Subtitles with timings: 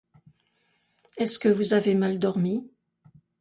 [1.17, 2.67] Est-ce que vous avez mal dormi?